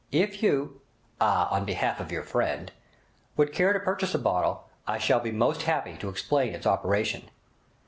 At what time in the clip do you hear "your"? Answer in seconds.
2.11-2.23